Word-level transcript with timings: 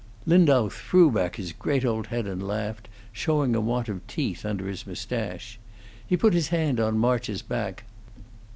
Lindau 0.25 0.67
threw 0.67 1.11
back 1.11 1.35
his 1.35 1.51
great 1.51 1.85
old 1.85 2.07
head 2.07 2.25
and 2.25 2.41
laughed, 2.41 2.89
showing 3.11 3.53
a 3.55 3.61
want 3.61 3.87
of 3.87 4.07
teeth 4.07 4.43
under 4.47 4.67
his 4.67 4.87
mustache. 4.87 5.59
He 6.07 6.17
put 6.17 6.33
his 6.33 6.47
hand 6.47 6.79
on 6.79 6.97
March's 6.97 7.43
back. 7.43 7.83